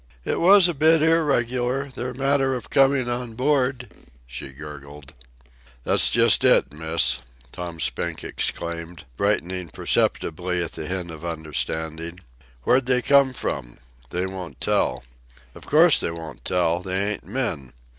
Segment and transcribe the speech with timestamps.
[0.25, 3.87] "It was a bit irregular, their manner of coming on board,"
[4.25, 5.13] she gurgled.
[5.83, 7.19] "That's just it, Miss,"
[7.51, 12.19] Tom Spink exclaimed, brightening perceptibly at the hint of understanding.
[12.63, 13.77] "Where'd they come from?
[14.09, 15.03] They won't tell.
[15.53, 16.81] Of course they won't tell.
[16.81, 17.73] They ain't men.